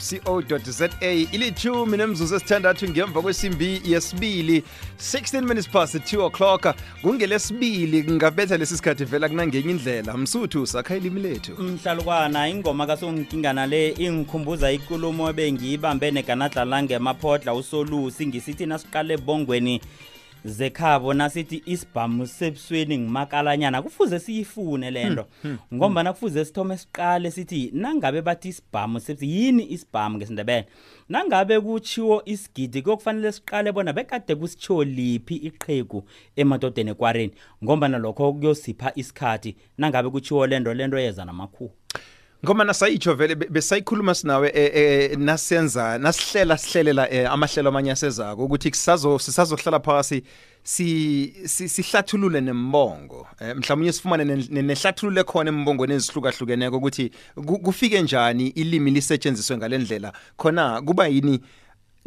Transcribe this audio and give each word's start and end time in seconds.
za 0.71 0.89
ilitshumi 1.11 1.97
nemzuzu 1.97 2.37
esithandathu 2.37 2.89
ngemva 2.89 3.23
kwesimbi 3.23 3.81
yesibili 3.85 4.63
16 5.13 5.41
minutes 5.43 5.69
past 5.69 5.95
2 5.95 6.23
o'clock 6.27 6.77
kungelesibili 7.03 8.03
kungabetha 8.03 8.57
lesi 8.57 8.77
sikhathi 8.77 9.05
vela 9.05 9.29
kunangenye 9.29 9.71
indlela 9.71 10.17
msuthu 10.17 10.67
sakha 10.67 10.97
ilimi 10.97 11.21
lethu 11.21 11.53
mhlalukwana 11.63 12.49
ingoma 12.49 12.87
kasongikingana 12.87 13.67
le 13.67 13.89
ingikhumbuza 13.89 14.73
ikulumo 14.73 15.31
ebengiyibambe 15.31 16.11
neganadlalangemaphodla 16.11 17.55
usolusi 17.55 18.27
ngisithi 18.27 18.67
nasiqale 18.67 19.15
ebongweni 19.15 19.81
zekhabo 20.45 21.15
nasithi 21.15 21.63
isibhamu 21.67 22.27
sebusweni 22.27 22.99
ngimakalanyana 22.99 23.83
kufuze 23.83 24.19
siyifune 24.19 24.91
lento 24.91 25.27
hmm, 25.43 25.51
hmm, 25.53 25.59
hmm. 25.71 25.77
ngombana 25.79 26.13
kufuze 26.13 26.45
sithome 26.45 26.77
siqale 26.79 27.31
sithi 27.31 27.71
nangabe 27.75 28.23
bathi 28.23 28.49
isibhamu 28.49 29.01
sebusi 29.01 29.31
yini 29.31 29.67
isibhamu 29.73 30.17
ngesindebele 30.19 30.67
nangabe 31.09 31.61
kuchiwo 31.61 32.23
isigidi 32.25 32.83
kuyokufanele 32.83 33.33
siqale 33.33 33.73
bona 33.73 33.93
bekade 33.93 34.35
kusichiwo 34.35 34.85
liphi 34.85 35.37
iqhegu 35.49 36.05
emadodeni 36.37 36.91
ekwareni 36.91 37.33
ngombana 37.65 37.99
lokho 37.99 38.33
kuyosipha 38.33 38.93
isikhathi 38.95 39.57
nangabe 39.79 40.11
kuchiwo 40.11 40.47
lento 40.47 40.75
lento 40.75 40.99
yeza 40.99 41.25
namakhulu 41.25 41.73
Ngoba 42.45 42.65
nasayitsho 42.65 43.15
vele 43.15 43.35
besayikhuluma 43.35 44.15
sinawe 44.15 44.51
eh, 44.55 44.71
eh, 44.75 45.17
nasenza 45.19 45.99
nasihlela 45.99 46.59
sihlelela 46.59 47.11
eh, 47.11 47.31
amahlelo 47.33 47.69
amanye 47.69 47.93
asezako 47.93 48.45
ukuthi 48.45 48.71
kusazo 48.71 49.19
sisazohlala 49.19 49.81
phasi 49.81 50.23
si 50.63 51.49
sihlathulule 51.49 52.41
nembongo 52.41 53.27
mhlawumnye 53.57 53.93
sifumane 53.93 54.25
nehlathulule 54.51 55.25
khona 55.25 55.51
embongweni 55.51 55.95
ezihlukahlukeneko 55.95 56.77
ukuthi 56.77 57.11
kufike 57.63 58.03
njani 58.03 58.47
ilimi 58.49 58.91
lisetshenziswe 58.91 59.57
ngalendlela 59.57 60.13
khona 60.37 60.83
kuba 60.83 61.07
yini 61.09 61.41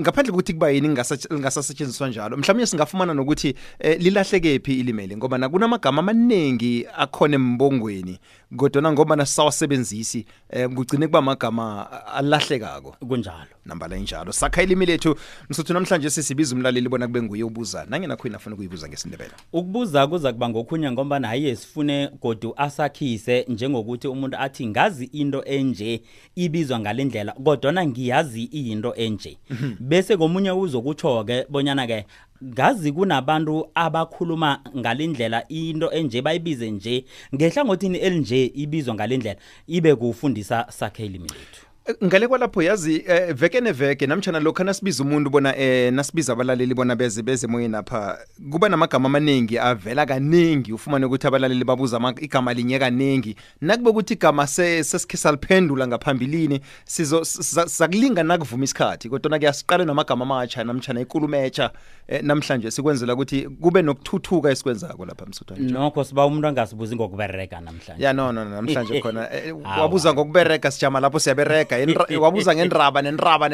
ngaphandle 0.02 0.32
kokuthi 0.32 0.54
kuba 0.54 0.70
yini 0.72 0.88
lingasasetshenziswa 1.30 2.10
njalo 2.10 2.38
mhlawumbe 2.38 2.66
singafumana 2.66 3.14
nokuthi 3.14 3.54
eh, 3.80 3.98
lilahlekephi 4.02 4.80
ilimeli 4.80 5.18
ngoba 5.18 5.38
nakunamagama 5.38 6.00
amaningi 6.00 6.86
akhona 6.98 7.36
embongweni 7.36 8.20
kodwa 8.58 8.92
ngoba 8.92 9.16
nasawasebenzisi 9.16 10.26
eh, 10.50 10.70
kugcine 10.70 11.08
kuba 11.08 11.22
magama 11.22 11.88
alahlekako 12.14 12.96
kunjalo 13.08 13.58
namba 13.66 13.88
la 13.88 13.98
injalo 13.98 14.32
sakha 14.32 14.64
ilimi 14.64 14.86
lethu 14.86 15.16
msuthu 15.50 15.74
namhlanje 15.74 16.10
sisibiza 16.10 16.56
umlaleli 16.56 16.90
bona 16.90 17.08
kube 17.08 17.22
nguye 17.22 17.44
ubuza 17.44 17.86
nange 17.90 18.08
nakho 18.08 18.28
inafuna 18.28 18.56
kuyibuza 18.56 18.88
ngesindebele 18.90 19.32
ukubuza 19.54 20.08
kuza 20.08 20.34
kuba 20.34 20.50
ngokhunya 20.50 20.92
ngoba 20.92 21.20
naye 21.20 21.56
sifune 21.56 22.10
godu 22.22 22.54
asakhise 22.58 23.46
njengokuthi 23.50 24.08
umuntu 24.08 24.38
athi 24.38 24.68
ngazi 24.68 25.06
into 25.06 25.44
enje 25.46 26.02
ibizwa 26.36 26.80
ngalendlela 26.80 27.32
kodwa 27.32 27.86
ngiyazi 27.86 28.44
into 28.44 28.94
enje 28.96 29.38
mhm. 29.50 29.87
bese 29.88 30.18
komunye 30.18 30.52
uzokutsho 30.52 31.24
ke 31.24 31.46
bonyana 31.50 31.88
ke 31.88 32.06
ngazi 32.44 32.92
kunabantu 32.92 33.68
abakhuluma 33.76 34.60
ngalendlela 34.78 35.44
into 35.50 35.88
enje 35.92 36.22
bayibize 36.22 36.72
nje 36.72 37.06
ngehlangothini 37.36 37.98
elinje 37.98 38.46
ibizwa 38.56 38.96
ngalendlela 38.96 39.40
ibe 39.68 39.96
kufundisa 39.96 40.66
sakhe 40.70 41.06
ilimithi 41.06 41.57
ngale 42.04 42.28
kwalapho 42.28 42.62
yazi 42.64 43.04
eh, 43.08 43.34
veke 43.36 43.62
neveke 43.62 44.08
namtshana 44.08 44.40
lokhu 44.40 44.64
nasibiza 44.64 45.04
umuntu 45.04 45.30
bona 45.30 45.56
eh, 45.58 45.94
nasibiza 45.94 46.34
abalaleli 46.34 46.74
bona 46.74 46.96
beze 46.96 47.22
beze 47.22 47.48
emoyeni 47.48 47.76
apha 47.76 48.18
kuba 48.52 48.70
namagama 48.70 49.06
amaningi 49.06 49.58
avela 49.60 50.06
kaningi 50.06 50.74
ufumane 50.74 51.06
ukuthi 51.06 51.28
abalaleli 51.28 51.64
babuza 51.64 52.14
igama 52.18 52.54
linye 52.54 52.80
kaningi 52.80 53.36
nakube 53.62 53.90
ukuthi 53.90 54.14
igama 54.14 54.48
sesikhe 54.48 55.18
saliphendula 55.18 55.88
ngaphambilini 55.88 56.60
sizakulinga 56.86 58.24
nakuvuma 58.24 58.64
isikhathi 58.64 59.10
kodwana-ke 59.10 59.48
asiqale 59.48 59.86
namagama 59.86 60.26
amatsha 60.26 60.64
namtshana 60.64 61.02
ikulumetsha 61.02 61.72
eh, 62.08 62.24
namhlanje 62.24 62.72
sikwenzela 62.72 63.14
ukuthi 63.14 63.42
kube 63.62 63.82
nokuthuthuka 63.82 64.50
esikwenzako 64.52 65.06
lapha 65.06 65.26
msuthwane 65.26 65.72
nokho 65.72 66.04
siba 66.04 66.26
umuntu 66.26 66.48
angasibuzi 66.48 66.96
ngokubereka 66.96 67.62
namhlanje 67.62 68.04
ya 68.04 68.14
no 68.14 68.32
no 68.32 68.46
namhlanje 68.46 69.00
khona 69.02 69.34
eh, 69.34 69.56
wabuza 69.80 70.14
ngokubereka 70.14 70.72
sijama 70.72 71.00
lapho 71.00 71.20
siyabereka 71.20 71.77
okay 71.84 72.18
wabuza 72.24 72.56
ngendraba 72.56 73.02
nendraba 73.02 73.46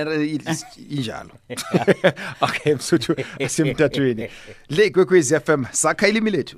injalo 0.90 1.30
okay 2.46 2.76
msuthu 2.76 3.16
asemtathweni 3.46 4.30
le 4.70 4.90
kwekwez 4.90 5.32
f 5.32 5.50
m 5.50 5.66
sakha 5.72 6.08
ilimi 6.08 6.32
lethu 6.32 6.58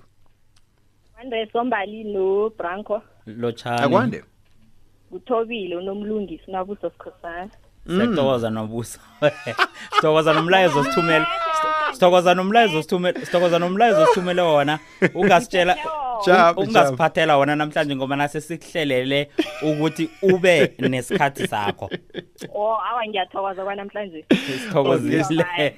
akwande 3.66 4.24
uthobile 5.12 5.76
unomlungisi 5.76 6.44
unabuso 6.48 6.90
sikhosana 6.90 7.50
siyatokoza 7.88 8.50
nobuso 8.50 9.00
sitokoza 9.96 10.34
nomlayezo 10.34 10.84
sithumele 10.84 11.26
sithokoza 11.96 12.34
nomlayezo 12.34 12.78
osithumele 12.80 13.20
sithokoza 13.26 13.60
nomlayezo 13.60 14.04
osithumele 14.04 14.42
wona 14.42 14.80
ungasitshela 15.14 15.78
ungasiphathela 16.58 17.38
wona 17.38 17.56
namhlanje 17.56 17.96
ngoba 17.96 18.16
nase 18.16 18.42
sikuhlelele 18.42 19.30
ukuthi 19.62 20.10
ube 20.22 20.74
nesikhathi 20.80 21.48
sakho 21.48 21.86
oh 22.56 22.78
awa 22.92 23.08
ngiyathokoza 23.08 23.64
kwanamhlanje 23.64 24.26
sithokozile 24.30 25.24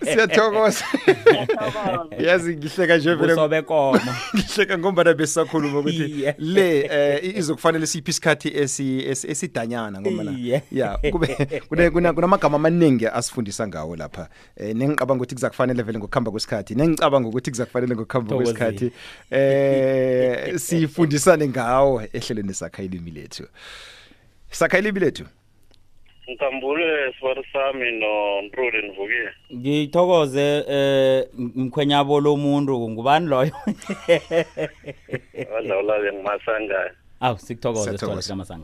siyathokoza 0.04 0.86
yazi 2.26 2.56
ngihleka 2.58 2.98
nje 2.98 3.16
vele 3.16 3.36
sobe 3.36 3.62
komo 3.62 4.00
ngihleka 4.36 4.78
ngombana 4.78 5.14
besisakhuluma 5.14 5.80
ukuthi 5.80 6.34
le 6.38 6.82
eh, 6.92 7.36
izokufanele 7.38 7.88
siphi 7.88 8.12
isikhathi 8.12 8.52
esidanyana 9.28 10.02
ngombana 10.02 10.36
ya 10.72 10.98
kube 11.70 11.90
kunamagama 11.92 12.42
amaningi 12.58 13.08
asifundisa 13.08 13.68
ngawo 13.68 13.96
lapha 13.96 14.30
eh, 14.58 14.76
nengiqabanga 14.76 15.22
ukuthi 15.22 15.36
kuzakufanele 15.36 15.84
vele 15.84 16.00
ngokuhamba 16.08 16.32
kwesikhathi 16.32 16.76
nengicabanga 16.76 17.28
ukuthi 17.30 17.52
kuzakufanele 17.52 17.94
ngokuhamba 17.96 18.34
kwesikhathi 18.36 18.88
eh 19.32 20.58
sifundisane 20.64 21.46
ngawo 21.48 21.94
ehlelweni 22.16 22.54
sakha 22.54 22.84
ilimi 22.84 23.12
lethu 23.12 23.44
sakha 24.50 24.78
ilimi 24.80 25.00
lethu 25.00 25.26
Ntambule 26.28 27.14
sibaru 27.20 27.44
sami 27.54 27.92
no 28.00 28.42
Ntrule 28.42 28.96
Ngithokoze 29.56 30.62
um 31.38 31.52
mkhwenyabo 31.56 32.20
lomuntu 32.22 32.90
ngubani 32.90 33.28
loyo? 33.28 33.52
Wala 35.54 36.00
ngimasanga. 36.12 36.92
Aw 37.22 37.38
sikuthokoze 37.38 37.92
sithola 37.92 38.64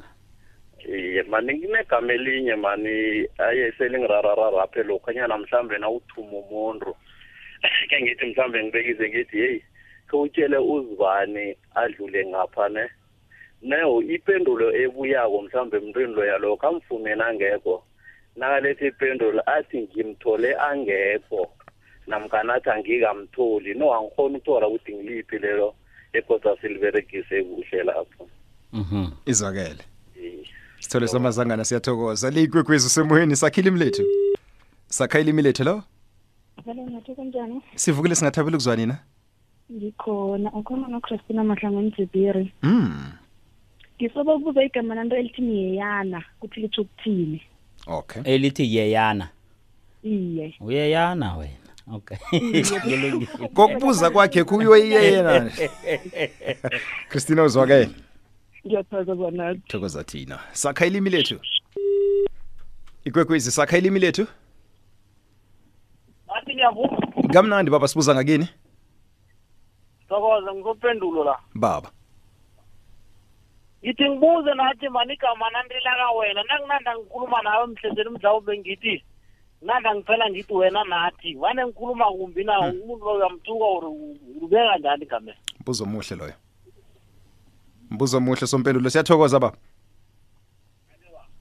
Iye 0.97 1.23
mani 1.23 1.53
nginegama 1.57 2.13
elinye 2.13 2.55
mani 2.55 3.25
aye 3.39 3.71
selingirarararaphe 3.77 4.83
lokhanyana 4.83 5.37
mhlambe 5.37 5.77
nawuthuma 5.77 6.31
umuntu 6.31 6.95
ke 7.89 7.97
ngithi 8.01 8.25
mhlawumbe 8.31 8.59
ngibekize 8.63 9.05
ngithi 9.09 9.37
hey 9.43 9.57
khutshele 10.09 10.57
uzibani 10.73 11.45
adlule 11.79 12.21
ngapha 12.31 12.65
ne 12.75 12.85
nayo 13.69 14.01
ipendulo 14.15 14.67
ebuyako 14.83 15.37
mhlawumbe 15.45 15.75
emntwini 15.77 16.13
loya 16.15 16.37
lokho 16.43 16.67
amfumene 16.67 17.23
angekho 17.23 17.75
nakaletha 18.35 18.85
ipendulo 18.87 19.41
athi 19.55 19.77
ngimthole 19.85 20.49
angekho 20.69 21.41
namkanathi 22.07 22.69
angikamtholi 22.69 23.73
no 23.73 23.93
angikhona 23.93 24.35
ukuthola 24.37 24.65
ukuthi 24.67 24.91
ngiliphi 24.95 25.37
lelo 25.39 25.75
egoda 26.13 26.55
siliberegise 26.61 27.43
kuhle 27.43 27.83
lapho 27.83 28.29
mhm 28.73 29.05
izwakele 29.25 29.83
sithole 30.79 31.07
somazangana 31.07 31.65
siyathokoza 31.65 32.29
liyikwekwezi 32.29 32.89
semoyeni 32.89 33.35
sakhile 33.35 33.67
imlethu 33.69 34.03
sakhayile 34.87 35.29
imilethu 35.29 35.63
lo 35.63 35.83
Hello 36.65 36.99
kunjani? 37.15 37.61
Sivukile 37.75 38.15
singathabela 38.15 38.57
ukuzwa 38.57 38.75
nina. 38.75 38.97
Ngikhona 39.71 40.51
ukhona 40.51 40.87
no 40.87 40.99
Christina 41.01 41.43
Mahlangu 41.43 41.81
Mdzibiri. 41.81 42.53
Mm. 42.61 43.11
Ngisoba 44.01 44.35
ukubuza 44.35 44.63
igama 44.63 44.95
lanto 44.95 45.15
elithi 45.15 45.55
yeyana 45.57 46.23
kuthi 46.39 46.59
litho 46.59 46.81
ukuthini. 46.81 47.41
Okay. 47.87 48.21
Elithi 48.25 48.75
yeyana. 48.75 49.29
Iye. 50.03 50.55
Uyeyana 50.61 51.35
wena. 51.37 51.73
Okay. 51.93 52.17
Kokubuza 53.55 54.09
kwakhe 54.09 54.43
kuyo 54.43 54.77
iyena. 54.77 55.51
Christina 57.09 57.43
uzwakele. 57.43 57.89
Ngiyathokoza 58.67 59.55
Thokoza 59.67 60.03
thina. 60.03 60.39
Sakha 60.51 60.85
ilimi 60.85 61.09
lethu. 61.09 61.39
Ikwekwezi 63.05 63.51
sakha 63.51 63.77
ilimi 63.77 63.99
lethu. 63.99 64.27
athi 66.37 66.53
niyavuma 66.53 66.97
kamnandi 67.33 67.71
baba 67.71 67.87
sibuza 67.87 68.15
ngakini 68.15 68.47
thokoza 70.09 70.53
ngizophendulo 70.53 71.23
la 71.23 71.39
baba 71.55 71.89
ngithi 73.83 74.09
ngibuze 74.09 74.53
nathi 74.53 74.89
manigama 74.89 75.49
nantilaka 75.53 76.05
wena 76.19 76.43
nakunanda 76.49 76.91
ngikhuluma 76.97 77.39
nawe 77.45 77.65
mhlezeni 77.67 78.09
mhlawumbe 78.09 78.53
ngithi 78.57 78.95
nanda 79.61 79.89
ngiphela 79.95 80.25
ngithi 80.29 80.53
wena 80.59 80.81
nathi 80.91 81.29
wane 81.35 81.61
ngikhuluma 81.65 82.05
kumbi 82.17 82.43
na 82.43 82.53
hmm. 82.57 82.81
umuntu 82.81 83.03
loyo 83.05 83.17
uyamthuka 83.19 83.65
or 83.73 83.83
ubeka 84.43 84.73
njani 84.79 85.05
gamela 85.05 85.37
mbuzo 85.61 85.83
omuhle 85.83 86.15
loyo 86.19 86.33
mbuzo 87.89 88.17
omuhle 88.17 88.47
sompendulo 88.47 88.89
siyathokoza 88.89 89.39
baba 89.39 89.57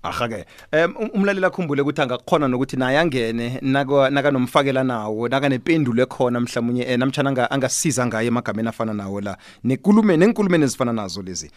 aha 0.03 0.29
ke 0.29 0.45
um, 0.73 0.95
umlaleli 1.15 1.47
akhumbule 1.47 1.83
ukuthi 1.83 2.03
angakukhona 2.03 2.49
nokuthi 2.49 2.77
naye 2.77 2.99
angene 2.99 3.59
naka 3.63 4.31
nomfakela 4.31 4.83
nawo 4.85 5.29
naka 5.29 5.49
nempendulo 5.49 6.03
ekhona 6.03 6.41
mhlawumnye 6.41 6.83
eh, 6.83 6.99
namtchana 6.99 7.51
angasiza 7.51 8.07
ngaye 8.07 8.27
emagameni 8.29 8.69
afana 8.69 8.95
nawo 8.95 9.21
la 9.21 9.39
nenkulumo 9.65 10.17
nenkulumeni 10.17 10.65
ezifana 10.65 10.93
nazo 10.93 11.23
lezi 11.23 11.51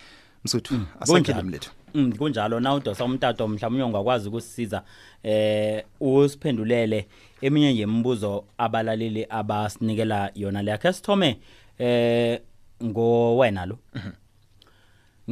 msuthu 0.45 0.74
mm, 0.74 0.86
asakhele 1.00 1.42
mlethu 1.42 1.71
mm 1.94 2.12
kunjalo 2.13 2.59
na 2.59 2.74
udosa 2.74 3.06
umtato 3.06 3.47
mhlawumnye 3.47 3.83
ongakwazi 3.83 4.30
ukusisiza 4.30 4.83
eh 5.24 5.83
usiphendulele 6.00 7.07
eminye 7.42 7.75
yemibuzo 7.77 8.45
abalaleli 8.57 9.25
abasinikela 9.30 10.31
yona 10.36 10.62
leyakhe 10.62 10.94
sithome 10.94 11.39
eh 11.80 12.42
ngowena 12.83 13.65
lo 13.65 13.80
mhm. 13.95 14.12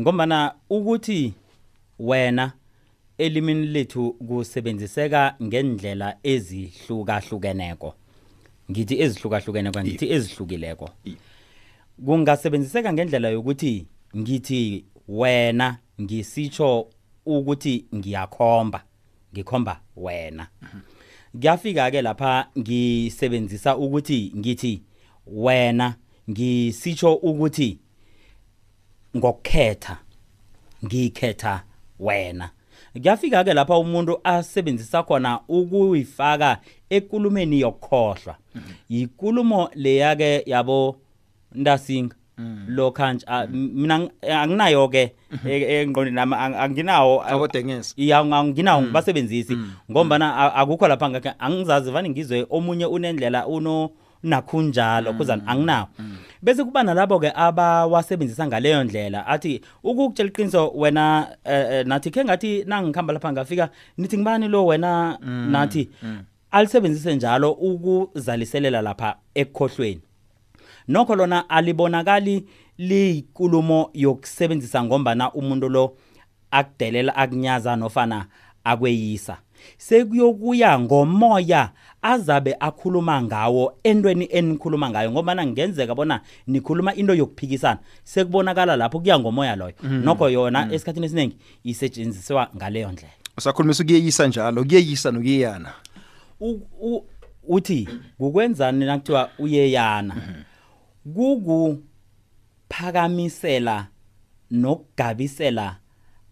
ngombana 0.02 0.54
ukuthi 0.70 1.34
wena 2.00 2.52
elimini 3.18 3.68
lethu 3.68 4.14
kusebenziseka 4.14 5.36
ngendlela 5.44 6.18
ezihlukahlukeneko 6.24 7.96
ngithi 8.72 8.96
ezihlukahlukene 9.04 9.70
ngithi 9.70 10.08
ezihlukileko 10.16 10.90
kungasebenziseka 12.06 12.94
ngendlela 12.94 13.30
yokuthi 13.30 13.86
ngithi 14.18 14.86
wena 15.08 15.68
ngisitsho 16.02 16.72
ukuthi 17.26 17.76
ngiyakhomba 17.96 18.80
ngikhomba 19.34 19.74
wena 19.96 20.48
mhm. 20.62 20.80
kuyafika 21.40 21.92
ke 21.92 22.02
lapha 22.02 22.48
ngisebenzisa 22.58 23.78
ukuthi 23.78 24.32
ngithi 24.38 24.82
wena 25.28 25.96
ngisitsho 26.30 27.14
ukuthi 27.16 27.80
ngokukhetha 29.18 29.94
ngikhetha 30.86 31.64
wena 32.00 32.50
kuyafika 33.02 33.44
ke 33.44 33.54
lapha 33.54 33.78
umuntu 33.78 34.20
asebenzisa 34.24 35.04
khona 35.04 35.40
ukuyifaka 35.48 36.58
ekulumeni 36.90 37.60
yokhohlwa 37.60 38.36
mhm. 38.56 38.64
yinkulumo 38.90 39.70
leya 39.76 40.16
ke 40.16 40.44
yabo 40.46 40.96
ndasinga 41.56 42.16
mhm. 42.38 42.66
lo 42.70 42.92
khanja 42.92 43.48
mhm. 43.50 43.58
mina 43.74 44.10
anginayo 44.30 44.88
ke 44.90 45.14
e-, 45.46 45.82
engqondweni 45.84 46.16
nami 46.16 46.36
anginawo 46.36 47.26
abodengesa 47.26 47.94
iya 47.98 48.26
nginawo 48.44 48.82
ngibasebenzisi 48.82 49.58
ngombana 49.92 50.54
akukho 50.56 50.88
lapha 50.88 51.10
ngakhe 51.10 51.34
angizazi 51.40 51.92
vani 51.92 52.10
ngizwe 52.10 52.46
omunye 52.50 52.86
unendlela 52.86 53.48
uno 53.48 53.90
nakho 54.24 54.62
njalo 54.62 55.12
mm. 55.14 55.18
kuza 55.18 55.40
anginawo 55.46 55.88
mm. 56.00 56.18
bese 56.42 56.64
kuba 56.64 56.84
nalabo 56.84 57.20
ke 57.20 57.32
abawasebenzisa 57.36 58.48
ngaleyo 58.48 58.84
ndlela 58.84 59.28
athi 59.28 59.62
ukukutshela 59.84 60.30
iqiniso 60.30 60.70
wena 60.76 61.28
eh, 61.44 61.66
eh, 61.72 61.86
nathi 61.86 62.12
ke 62.12 62.26
ngathi 62.26 62.64
nangikhamba 62.68 63.14
lapha 63.14 63.32
ngafika 63.32 63.70
nithi 63.98 64.18
ngibani 64.18 64.48
lo 64.48 64.66
wena 64.66 65.18
mm, 65.22 65.52
nathi 65.52 65.90
alisebenzise 66.52 67.16
njalo 67.16 67.52
ukuzaliselela 67.52 68.82
lapha 68.82 69.16
ekukhohlweni 69.36 70.02
nokho 70.88 71.16
lona 71.16 71.50
alibonakali 71.50 72.46
liyinkulumo 72.78 73.90
yokusebenzisa 73.94 74.84
ngombana 74.84 75.32
umuntu 75.32 75.70
lo 75.70 75.98
akudelela 76.52 77.16
akunyaza 77.16 77.76
nofana 77.76 78.26
akweyisa 78.64 79.38
sekuyokuya 79.78 80.80
ngomoya 80.80 81.70
azabe 82.02 82.56
akhuluma 82.60 83.22
ngawo 83.22 83.78
entweni 83.84 84.28
enikhuluma 84.32 84.90
ngayo 84.90 85.12
ngoba 85.12 85.36
nangenzeka 85.36 85.96
bona 85.96 86.22
nikhuluma 86.48 86.92
into 86.96 87.14
yokuphikisana 87.16 87.80
sekubonakala 88.04 88.76
lapho 88.76 89.00
kuya 89.00 89.20
ngomoya 89.20 89.56
loyo 89.56 89.74
mm. 89.84 90.04
nokho 90.06 90.30
yona 90.30 90.66
mm. 90.66 90.74
esikhathini 90.74 91.06
esiningi 91.06 91.38
isetshenziswa 91.64 92.50
ngaleyo 92.56 92.92
ndlela 92.92 93.14
usakhulumisa 93.38 93.84
ukuyeyisa 93.84 94.28
njalo 94.28 94.64
kuyeyisa 94.64 95.12
nokuyeyana 95.12 95.74
uthi 97.48 97.90
kukwenzani 98.18 98.86
nakuthiwa 98.86 99.30
uyeyana 99.40 100.16
mm-hmm. 100.16 101.14
kuku 101.14 101.80
phakamisela 102.70 103.88
nokugabisela 104.52 105.76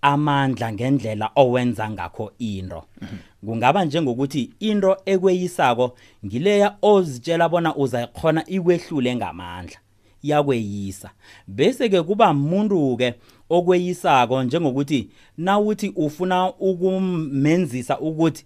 amandla 0.01 0.71
ngendlela 0.73 1.29
owenza 1.35 1.89
ngakho 1.89 2.31
into 2.39 2.81
kungaba 3.45 3.85
njengokuthi 3.85 4.49
into 4.59 4.95
ekweyisako 5.05 5.95
ngileya 6.25 6.75
ozitshela 6.81 7.49
bona 7.49 7.75
uzayikhona 7.75 8.45
ikwehlule 8.47 9.15
ngamandla 9.15 9.77
yakweyisa 10.23 11.11
bese 11.47 11.89
ke 11.89 12.01
kuba 12.01 12.31
umuntu 12.31 12.97
ke 12.97 13.13
okweyisako 13.49 14.43
njengokuthi 14.43 15.09
nawuthi 15.37 15.89
ufuna 15.95 16.49
ukumenzisa 16.53 17.99
ukuthi 17.99 18.45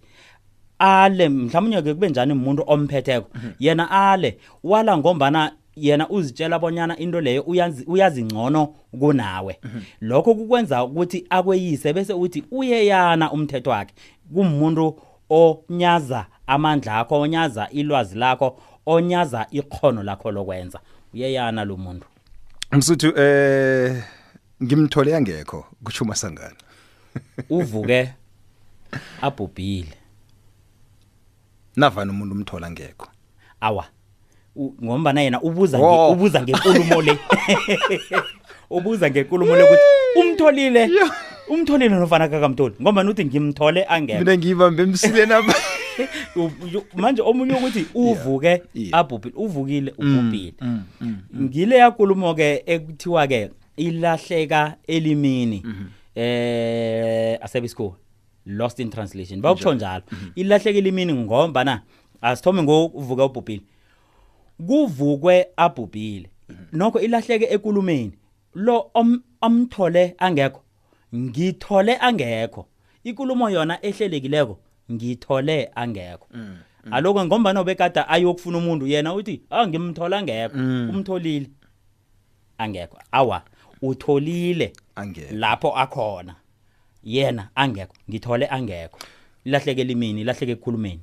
ale 0.79 1.29
mhlawumnye 1.29 1.81
ke 1.81 1.93
kube 1.93 2.09
njani 2.09 2.31
umuntu 2.33 2.63
omphetheko 2.67 3.29
mhm. 3.35 3.49
yena 3.59 3.91
ale 3.91 4.37
wala 4.63 4.97
ngombana 4.97 5.51
yena 5.75 6.09
uzitshela 6.09 6.59
bonyana 6.59 6.97
into 6.97 7.21
leyo 7.21 7.41
uyazingcono 7.87 8.65
kunawe 8.99 9.59
lokho 10.01 10.35
kukwenza 10.35 10.83
ukuthi 10.83 11.25
akweyise 11.29 11.93
bese 11.93 12.13
uthi 12.13 12.43
uyeyana 12.51 13.31
umthetho 13.31 13.69
wakhe 13.69 13.93
kumuntu 14.33 14.99
onyaza 15.29 16.25
amandla 16.47 16.97
akho 16.99 17.15
onyaza 17.19 17.69
ilwazi 17.69 18.17
lakho 18.17 18.57
onyaza 18.85 19.47
ikhono 19.51 20.03
lakho 20.03 20.31
lokwenza 20.31 20.79
uyeyana 21.13 21.65
lo 21.65 21.77
muntu 21.77 22.05
msuthu 22.71 23.19
eh 23.19 24.03
ngimthole 24.63 25.11
yangekho 25.11 25.65
kuchuma 25.83 26.15
sangana 26.15 26.55
uvuke 27.49 28.13
abhubhile 29.21 29.93
navana 31.75 32.11
umuntu 32.11 32.35
umthola 32.35 32.71
ngekho 32.71 33.07
awa 33.61 33.85
ngomba 34.55 35.13
na 35.13 35.21
yena 35.21 35.41
ubuza 35.41 35.79
nge 35.79 35.85
ubuza 36.11 36.41
ngenkulumo 36.43 37.01
le 37.01 37.17
ubuza 38.77 39.09
ngenkulumo 39.09 39.55
le 39.55 39.63
ukuthi 39.63 39.81
umtholile 40.19 40.83
umtholile 41.49 41.95
nofana 41.95 42.27
kakamtholi 42.27 42.75
ngoba 42.81 43.03
nuthi 43.03 43.25
ngimthole 43.25 43.85
angeke 43.89 44.19
mina 44.19 44.37
ngibambe 44.37 44.83
emsileni 44.83 45.33
apha 45.33 45.55
manje 46.95 47.21
omunye 47.21 47.53
ukuthi 47.53 47.85
uvuke 47.95 48.63
abhubhile 48.91 49.35
uvukile 49.37 49.91
mm, 49.99 50.05
mm, 50.05 50.19
ubhubhile 50.19 50.53
mm, 50.61 51.43
ngile 51.43 51.75
yakulumo 51.75 52.33
ke 52.33 52.63
ekuthiwa 52.65 53.27
ke 53.27 53.49
ilahleka 53.77 54.75
elimini 54.87 55.61
mm-hmm. 55.65 55.87
eh 56.15 57.35
asebe 57.43 57.65
isikho 57.65 57.95
lost 58.45 58.79
in 58.79 58.89
translation 58.89 59.41
bawukhonjalo 59.41 60.03
mm-hmm. 60.11 60.31
ilahleka 60.35 60.77
elimini 60.77 61.13
ngomba 61.13 61.63
na 61.63 61.81
asithome 62.21 62.63
ngovuka 62.63 63.25
ubhubhile 63.25 63.61
kuvukwe 64.57 65.47
abhubhile 65.57 66.29
mhm. 66.49 66.63
nokho 66.77 66.99
ilahleke 66.99 67.45
enkulumeni 67.45 68.11
lo 68.53 68.91
amthole 69.41 70.15
angekho 70.17 70.61
ngithole 71.15 71.97
angekho 72.07 72.65
inkulumo 73.03 73.49
yona 73.49 73.75
ehlelekileko 73.87 74.59
ngithole 74.91 75.69
angekho 75.75 76.27
mm, 76.33 76.57
mm. 76.85 76.93
aloko 76.93 77.25
ngombana 77.25 77.59
obekada 77.59 78.07
ayokufuna 78.07 78.57
umuntu 78.57 78.87
yena 78.87 79.13
uthi 79.13 79.41
ah 79.49 79.67
ngimthola 79.67 80.17
angekho 80.17 80.57
mm. 80.57 80.89
umtholile 80.89 81.49
angekho 82.57 82.97
awa 83.11 83.41
utholile 83.81 84.73
lapho 85.31 85.77
akhona 85.77 86.35
yena 87.03 87.47
angekho 87.55 87.93
ngithole 88.09 88.45
angekho 88.47 88.97
ilahleke 89.45 89.83
limini 89.83 90.21
ilahleke 90.21 90.51
ekukhulumeni 90.55 91.01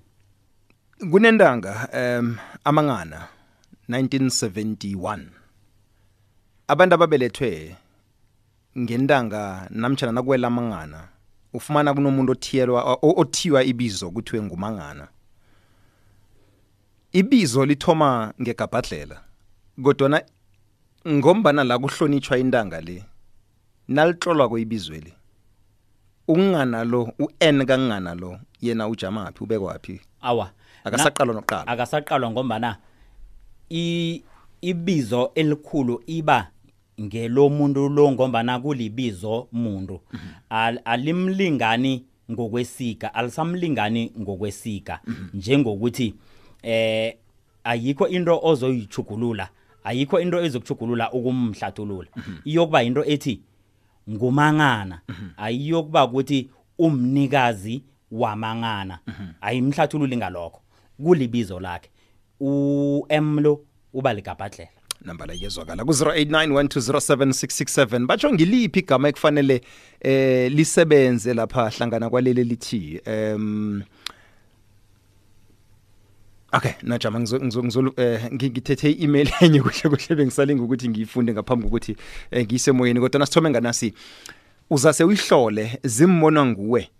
kunendanga 1.10 1.88
um 1.98 2.36
amangana 2.64 3.28
1971 3.92 5.20
abantu 6.68 6.94
ababelethwe 6.94 7.76
ngendanga 8.78 9.66
namtjana 9.70 10.12
nakuwela 10.16 10.46
amangana 10.48 10.98
ufumana 11.54 11.94
kunomuntu 11.94 12.32
othiyelwa 12.32 12.80
othiywa 13.20 13.60
ibizo 13.64 14.10
kuthiwe 14.10 14.40
ngumangana 14.42 15.04
ibizo 17.12 17.60
lithoma 17.68 18.32
ngegabhadlela 18.40 19.16
kodwana 19.84 20.22
ngombana 21.08 21.60
la 21.64 21.76
kuhlonitshwa 21.78 22.38
intanga 22.38 22.80
le 22.80 23.04
nalitlolwa 23.88 24.48
kweibizwe 24.48 25.00
le 25.00 25.12
ungana 26.28 26.84
lo 26.84 27.12
u-n 27.20 27.64
kangana 27.66 28.14
lo 28.14 28.38
yena 28.64 28.88
ujamaphi 28.88 29.44
ubekwaphi 29.44 30.00
awa 30.24 30.46
akasaqalwa 30.84 31.34
noqala 31.36 31.66
akasaqalwa 31.68 32.30
ngombana 32.32 32.70
i 33.70 34.22
ibizo 34.60 35.30
elikhulu 35.34 36.02
iba 36.06 36.48
ngelomuntu 37.00 37.88
lo 37.88 38.12
ngombana 38.12 38.60
kulibizo 38.60 39.48
umuntu 39.52 40.00
alimlingani 40.84 42.04
ngokwesika 42.30 43.14
alisamlingani 43.14 44.12
ngokwesika 44.20 45.00
njengokuthi 45.34 46.14
eh 46.62 47.16
ayikho 47.64 48.08
into 48.08 48.40
ozoyichugulula 48.42 49.48
ayikho 49.84 50.20
into 50.20 50.44
ezokuchugulula 50.44 51.12
ukumhlathulula 51.12 52.08
iyokuba 52.44 52.82
into 52.82 53.04
ethi 53.04 53.40
ngumangana 54.10 55.00
ayiyokuba 55.36 56.04
ukuthi 56.04 56.48
umnikazi 56.78 57.82
wamangana 58.10 58.98
ayimhlathululi 59.40 60.16
ngalokho 60.16 60.60
kulibizo 61.02 61.60
lakhe 61.60 61.90
uM 62.42 63.38
lo 63.40 63.60
uba 63.94 64.12
ligabadlela 64.14 64.70
namba 65.06 65.26
la 65.30 65.34
yezwakala 65.34 65.84
ku 65.86 65.92
0891207667 65.92 68.06
batsho 68.06 68.32
ngiliphi 68.34 68.78
igama 68.82 69.08
ekufanele 69.08 69.60
eh 70.02 70.50
lisebenze 70.52 71.34
lapha 71.34 71.70
hlangana 71.70 72.10
kwaleli 72.10 72.44
lithi 72.44 73.00
um 73.06 73.82
Okay, 76.54 76.72
najama 76.82 77.20
ngizongizolo 77.20 77.94
eh 77.96 78.28
ngithethe 78.32 78.90
i-email 78.92 79.30
enye 79.44 79.62
kuhle 79.62 79.88
kuhle 79.96 80.14
bengisalinga 80.16 80.62
ukuthi 80.62 80.88
ngiyifunde 80.88 81.32
ngaphambi 81.32 81.64
kokuthi 81.64 81.96
eh, 82.30 82.44
ngiyisemoyeni 82.44 83.00
kodwa 83.00 83.18
nasithome 83.18 83.50
nganasi 83.50 83.94
uzase 84.70 85.04
uyihlole 85.04 85.80
zimona 85.84 86.44
nguwe 86.46 86.90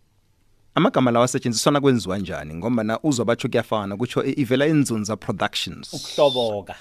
amagama 0.74 1.10
lawa 1.10 1.24
asetshenziswa 1.24 1.72
nakwenziwa 1.72 2.18
njani 2.18 2.54
ngombana 2.54 2.98
uzwa 3.02 3.24
batho 3.24 3.48
kuyafana 3.48 3.96
kutsho 3.96 4.24
ivela 4.24 4.66
inzunza 4.66 5.16
productions 5.16 5.94
ukuhloboka 5.94 6.74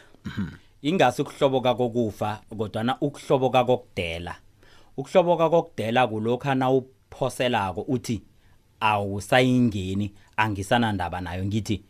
ingasi 0.81 1.21
ukuhloboka 1.21 1.75
kokufa 1.75 2.39
kodwana 2.57 2.98
ukuhloboka 3.01 3.63
kokudela 3.65 4.36
ukuhloboka 4.98 5.50
kokudela 5.50 6.07
kulokho 6.07 6.53
na 6.55 6.69
uphoselako 6.71 7.81
uthi 7.81 8.21
awusayingeni 8.79 10.13
angisana 10.38 10.91
ndaba 10.91 11.21
nayo 11.21 11.45
ngithi 11.45 11.83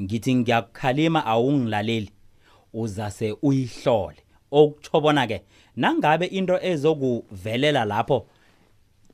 ngithi 0.00 0.34
ngiyakukhalima 0.34 1.26
awungilaleli 1.26 2.10
uzase 2.72 3.34
uyihlole 3.42 4.16
okuthobona 4.50 5.26
ke 5.26 5.42
nangabe 5.76 6.26
into 6.26 6.58
ezokuvelela 6.62 7.84
lapho 7.84 8.26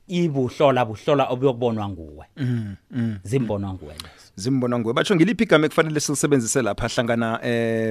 ibuhlola 0.07 0.85
buhlola 0.85 1.25
obuyokubonwa 1.29 1.89
nguwe 1.89 2.25
mm, 2.37 2.45
mm, 2.47 2.75
mm. 2.91 3.17
zimbonwa 3.23 3.73
nguwe 3.73 3.93
zimbonwa 4.35 4.79
nguwe 4.79 4.93
batsho 4.93 5.15
ngiliphi 5.15 5.43
igama 5.43 5.65
ekufanele 5.65 5.99
silisebenzise 5.99 6.61
lapha 6.61 6.87
hlangana 6.87 7.39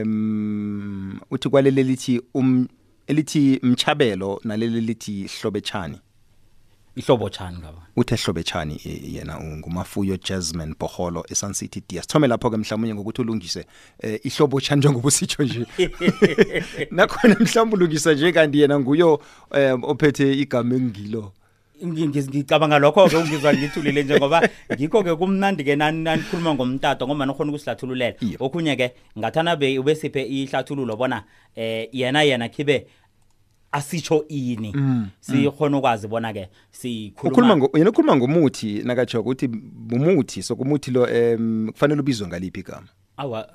um 0.05 1.19
uthi 1.31 1.49
kwaleli 1.49 1.83
lithi 1.83 2.23
um 2.35 2.69
elithi 3.07 3.59
mchabelo 3.63 4.41
naleli 4.45 4.81
lithi 4.81 5.27
hlobetshani 5.41 6.01
ihlobotshani 6.97 7.59
ngaba 7.59 7.79
uthe 7.97 8.17
hlobetshani 8.17 8.81
e, 8.85 9.01
yena 9.15 9.41
ngumafuyo 9.41 10.17
jasmine 10.17 10.75
boholo 10.81 11.25
esun 11.29 11.53
city 11.53 11.83
dia 11.89 12.03
sithome 12.03 12.27
lapho-ke 12.29 12.57
mhlawumunye 12.57 12.95
ngokuthi 12.95 13.21
ulungise 13.21 13.67
eh, 14.01 14.21
ihlobotshani 14.27 14.79
njengoba 14.79 15.09
usitsho 15.09 15.43
nje 15.43 15.67
nakhona 16.91 17.37
mhlawumbe 17.41 17.77
ulungisa 17.77 18.13
nje 18.15 18.33
kanti 18.33 18.61
yena 18.61 18.81
nguyo 18.81 19.15
um 19.75 19.85
ophethe 19.85 20.33
igama 20.33 20.75
engilo 20.75 21.33
ngicabanga 21.87 22.79
lokho 22.79 23.09
ke 23.09 23.17
ungizwa 23.17 23.55
ngithulile 23.55 24.03
nje 24.03 24.17
ngoba 24.17 24.49
ngikho 24.73 25.03
ke 25.03 25.15
kumnandi 25.15 25.65
ke 25.65 25.77
nani 25.77 26.03
nanikhuluma 26.07 26.55
ngomtato 26.55 27.03
ngoba 27.07 27.27
nokhona 27.27 27.51
ukusihlathululela 27.53 28.15
okunye 28.41 28.77
ke 28.77 28.95
ngathana 29.19 29.57
be 29.59 29.79
ubesiphe 29.79 30.23
ihlathululo 30.23 30.95
bona 30.97 31.25
eh 31.57 31.89
yena 31.93 32.23
yena 32.23 32.49
khibe 32.49 32.87
asitsho 33.75 34.23
ini 34.29 34.71
mm, 34.73 35.09
sikhona 35.21 35.71
mm. 35.71 35.75
ukwazi 35.83 36.07
bona 36.09 36.33
ke 36.33 36.47
sikhuluma 36.71 37.59
yena 37.75 37.91
ukhuluma 37.91 38.17
ngomuthi 38.23 38.83
nakatsho 38.87 39.21
ukuthi 39.21 39.51
umuthi 39.93 40.43
sokumuthi 40.47 40.91
lo 40.95 41.09
em 41.11 41.73
kufanele 41.75 42.01
ubizwe 42.01 42.29
ngaliphi 42.31 42.61
igama 42.61 42.87
awa 43.19 43.49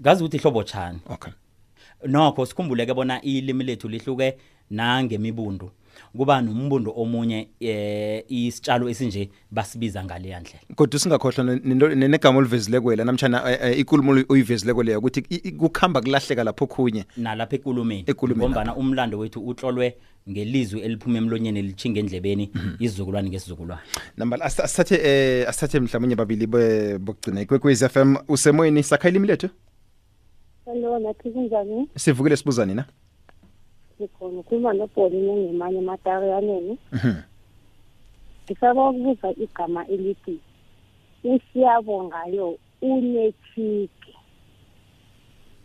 ngazi 0.00 0.24
ukuthi 0.24 0.38
hlobo 0.44 0.60
chana 0.62 1.00
okay 1.08 1.32
nokho 2.06 2.44
sikhumbuleke 2.46 2.94
bona 2.94 3.20
ilimi 3.24 3.64
lethu 3.64 3.88
lihluke 3.88 4.36
nangemibundu 4.70 5.70
kuba 6.16 6.42
nombundo 6.42 6.90
omunye 6.96 7.48
eh, 7.60 8.24
isitshalo 8.28 8.88
esinje 8.88 9.30
basibiza 9.50 10.04
ngale 10.04 10.28
yandlela 10.28 10.60
kodwa 10.74 11.00
singakhohlwa 11.00 11.56
negama 11.96 12.38
olivezile 12.38 12.80
kwela 12.80 13.04
namtshana 13.04 13.42
eh, 13.52 13.58
eh, 13.62 13.78
ikulumo 13.78 14.24
uyivezile 14.28 14.74
kwela 14.74 14.98
ukuthi 14.98 15.20
kukhamba 15.52 16.00
kulahleka 16.00 16.44
lapho 16.44 16.66
khunye 16.66 17.04
nalapha 17.16 17.56
ekulumeni 17.56 18.04
ngombana 18.34 18.76
umlando 18.76 19.18
wethu 19.18 19.40
utlolwe 19.40 19.94
ngelizwi 20.30 20.80
eliphuma 20.80 21.18
emlonyeni 21.18 21.62
lichinga 21.62 22.00
endlebeni 22.00 22.50
mhm. 22.54 22.76
izizukulwane 22.84 23.28
ngesizukulwane 23.30 23.82
nambala 24.16 24.44
asithathe 24.44 24.96
eh 25.04 25.48
asithathe 25.48 25.80
mhlawumnye 25.80 26.16
babili 26.16 26.46
bokugcina 26.46 27.40
ikwekwez 27.40 27.84
FM 27.88 28.16
usemoyeni 28.28 28.82
sakhayile 28.82 29.18
imiletho 29.18 29.48
Hello 30.64 30.98
nathi 30.98 31.30
kunjani 31.30 31.88
Sivukile 31.96 32.36
sibuzani 32.36 32.74
na 32.74 32.84
sikhona 33.98 34.38
ukhuluma 34.40 34.72
nopolini 34.72 35.30
engemanye 35.32 35.78
amataraneni 35.78 36.78
mhm. 36.92 37.14
ngisaba 38.44 38.88
ukubuza 38.88 39.28
igama 39.44 39.86
elithi 39.86 40.36
usiyabongayo 41.32 42.48
unethiki 42.82 44.12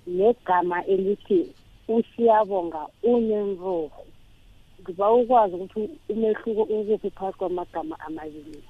negama 0.08 0.86
elithi 0.86 1.42
usiyabonga 1.88 2.82
unemroho 3.04 4.02
ngiba 4.82 5.06
ukwazi 5.12 5.56
ukuthi 5.56 5.84
umehluko 6.10 6.62
ukuphi 6.64 7.10
phakathi 7.18 7.38
kwamagama 7.38 8.00
amabili 8.00 8.64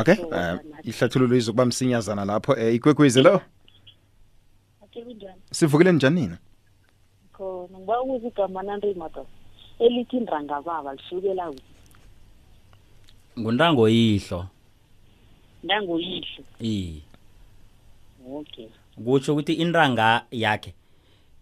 okay 0.00 0.14
so, 0.16 0.28
um 0.28 0.58
ihlathululo 0.82 1.36
izokuba 1.36 1.64
msinyazana 1.66 2.24
lapho 2.24 2.52
um 2.52 2.68
ikwekwezi 2.74 3.22
lo 3.22 3.40
sivukile 5.50 5.92
njani 5.92 6.20
nina 6.20 6.38
bakuza 7.86 8.26
igama 8.28 8.62
nanto 8.62 8.90
imadoda 8.90 9.28
elithi 9.78 10.20
ndrangababa 10.20 10.94
lisukela 10.94 11.48
kuphi 11.48 11.62
nguntango 13.38 13.88
yihlo 13.88 14.46
ntango 15.64 15.94
yihlo 16.00 16.42
iye 16.60 17.02
okay 18.38 18.68
kutsho 19.04 19.30
ukuthi 19.32 19.52
intanga 19.62 20.26
yakhe 20.32 20.72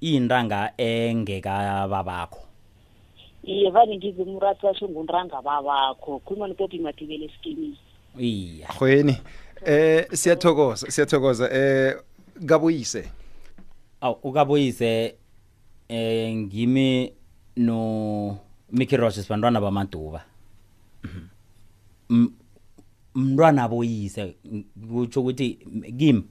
iyintanga 0.05 0.59
engekababakho 0.77 2.41
iye 3.53 3.71
vane 3.71 3.97
ngize 3.97 4.23
umrati 4.23 4.67
washo 4.67 4.89
ngunrangababakho 4.89 6.19
khuluma 6.25 6.47
nopopi 6.47 6.79
mathibele 6.79 7.25
esikimini 7.27 7.79
iya 8.19 8.69
hweni 8.79 9.17
eh 9.65 10.09
siyathokoza 10.13 10.91
siyathokoza 10.93 11.47
eh 11.51 11.91
kabuyise 12.49 13.09
aw 14.05 14.13
ukaboyise 14.23 14.93
eh 15.89 16.35
ngimi 16.37 17.13
no 17.57 18.39
Mickey 18.73 18.97
Rogers 18.97 19.29
bantwana 19.29 19.61
bamaduba 19.61 20.25
mntwana 23.15 23.69
boyise 23.69 24.37
kutsho 24.93 25.21
ukuthi 25.21 25.49
kimi 25.99 26.23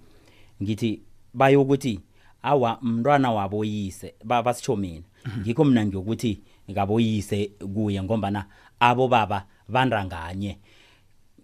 ngithi 0.64 1.02
bayokuthi 1.34 2.00
awa 2.44 2.78
mntwana 2.82 3.32
waboyise 3.32 4.16
basitsho 4.26 4.76
mina 4.76 5.06
ngikho 5.40 5.64
mina 5.66 5.86
ngiyokuthi 5.86 6.42
ngaboyise 6.72 7.48
kuye 7.74 8.04
ngombana 8.04 8.46
abo 8.80 9.08
baba 9.08 9.46
banda 9.70 10.06
nganye 10.06 10.58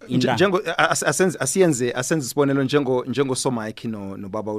njengo 0.10 0.60
asenze 1.06 1.38
asiyenze 1.40 1.92
asenze 1.92 2.26
isibonelo 2.26 2.64
njengo 2.64 3.06
njengo 3.06 3.36
Somike 3.36 3.88
no 3.88 4.18
nobaba 4.18 4.54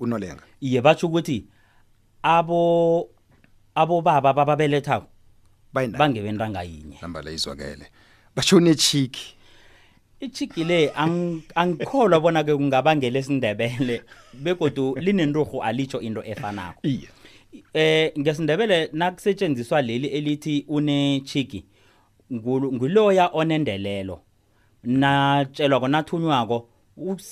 unolenga 0.00 0.42
iye 0.60 0.80
batsho 0.80 1.06
ukuthi 1.06 1.44
abo 2.22 3.08
abobaba 3.74 4.32
bababeletha 4.32 5.02
bangebentanga 5.72 6.62
yinye 6.62 6.98
namba 7.02 7.22
leyizwakele 7.22 7.86
bashone 8.36 8.70
ichiki 8.70 9.34
ichikile 10.20 10.92
angikholwa 11.54 12.20
bona 12.20 12.44
ke 12.44 12.54
kungabangela 12.56 13.18
esindebele 13.18 14.02
begodu 14.34 14.94
linenruhu 15.00 15.62
alitsho 15.62 16.00
into 16.00 16.22
efanako 16.22 16.82
eh 17.74 18.12
ngesindebele 18.18 18.90
nakusetshenziswa 18.92 19.82
leli 19.82 20.08
elithi 20.08 20.64
unechiki 20.68 21.64
nguloya 22.32 23.30
onendelelo 23.32 24.20
natshelwa 24.84 25.80
konathunywa 25.80 26.46
ko 26.46 26.68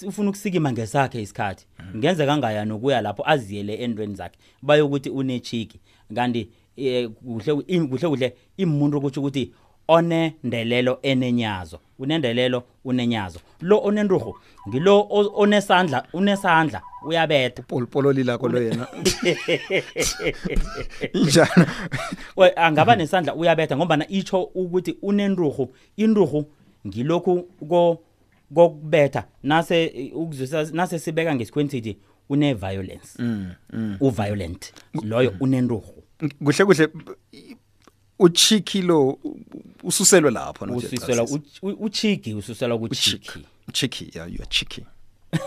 ufuna 0.06 0.28
ukusikima 0.30 0.72
ngesakhe 0.72 1.20
isikhathi 1.22 1.66
ngenzeka 1.96 2.36
ngaya 2.36 2.64
nokuya 2.64 3.00
lapho 3.00 3.22
aziyele 3.26 3.74
endweni 3.74 4.14
zakhe 4.14 4.38
bayokuthi 4.62 5.10
unechiki 5.10 5.80
kanti 6.14 6.48
eh, 6.76 7.08
kuhle 7.10 7.54
kuhle 7.86 8.08
kuhle 8.08 8.32
imuntu 8.56 8.98
ukuthi 8.98 9.18
ukuthi 9.20 9.52
onendelelo 9.88 10.98
enenyazo 11.02 11.78
unendelelo 11.98 12.62
unenyazo 12.84 13.40
lo 13.60 13.80
onenrugo 13.84 14.36
ngilo 14.68 15.06
onesandla 15.34 16.06
unesandla 16.12 16.82
uyabetha 17.06 17.62
polpolo 17.62 18.12
lilako 18.12 18.48
lo 18.48 18.62
yena 18.62 18.86
njana 21.14 21.66
we 22.36 22.52
angaba 22.56 22.96
nesandla 22.96 23.34
uyabetha 23.34 23.76
ngoba 23.76 23.96
na 23.96 24.08
icho 24.08 24.42
ukuthi 24.42 24.96
unenrugo 25.02 25.68
inrugo 25.96 26.44
ngilokhu 26.86 27.42
ko 27.68 27.98
kokubetha 28.54 29.24
nase 29.42 30.10
ukuzwisa 30.14 30.64
nase 30.72 30.98
sibeka 30.98 31.34
ngesikweni 31.34 31.70
sithi 31.70 31.96
une 32.30 32.54
violence 32.54 33.08
mm, 33.22 33.50
mm. 33.72 33.96
u 34.00 34.10
violent 34.10 34.72
loyo 35.02 35.30
mm. 35.30 35.36
unenruhu 35.40 36.02
kuhle 36.44 36.64
kuhle 36.64 36.88
uchiki 38.18 38.82
lo 38.82 39.18
ususelwe 39.82 40.30
lapho 40.30 40.66
no 40.66 40.76
ususelwa 40.76 41.28
uchiki 41.62 42.34
ususelwa 42.34 42.78
kuchiki 42.78 43.46
uchiki 43.68 44.12
yeah 44.18 44.28
you 44.28 44.38
are 44.40 44.46
chiki 44.46 44.84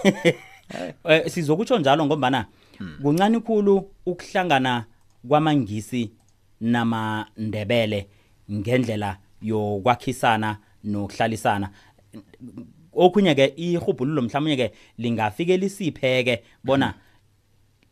eh, 1.09 1.27
sizokutsho 1.29 1.79
njalo 1.79 2.05
ngombana 2.05 2.45
kuncane 3.01 3.39
kukhulu 3.39 3.91
ukuhlangana 4.05 4.85
kwamangisi 5.27 6.11
namandebele 6.61 8.07
ngendlela 8.51 9.17
yokwakhisana 9.41 10.57
nokuhlalisana 10.83 11.69
okhunye 12.93 13.35
ke 13.39 13.45
ihubhululo 13.65 14.21
mhlawumnye 14.21 14.57
ke 14.57 14.67
lingafike 14.97 15.57
lisipheke 15.57 16.43
bona 16.63 16.93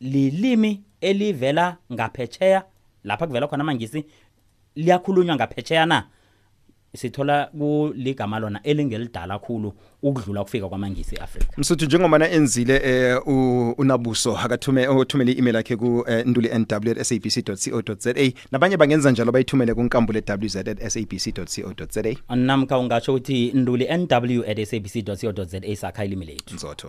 lilimi 0.01 0.73
elivela 1.01 1.67
ngaphetsheya 1.93 2.59
lapha 3.03 3.27
kuvela 3.27 3.47
khona 3.47 3.63
mangisi 3.63 4.03
liyakhulunywa 4.75 5.35
ngaphetsheya 5.35 5.85
na 5.85 5.97
sithola 6.97 7.45
kuligama 7.51 8.39
lona 8.39 8.61
elingelidala 8.63 9.39
kakhulu 9.39 9.73
ukudlula 10.03 10.43
kufika 10.43 10.69
kwamangisi 10.69 11.15
eAfrika 11.15 11.47
Msuthu 11.57 11.85
njengomana 11.85 12.29
enzile 12.31 12.81
eh 12.83 13.27
unabuso 13.79 14.37
akathume 14.37 14.87
othumele 14.87 15.31
i-email 15.31 15.55
yakhe 15.55 15.75
ku 15.75 16.05
eh, 16.07 16.25
za 17.99 18.13
nabanye 18.51 18.77
bangenza 18.77 19.11
njalo 19.11 19.31
bayithumele 19.31 19.73
kunkambule 19.73 20.23
za 20.45 20.63
namkha 22.35 22.77
ungatsho 22.79 23.15
ukuthi 23.15 23.65
za 25.07 25.75
sakha 25.75 26.05
ilimi 26.05 26.25
lethu 26.25 26.87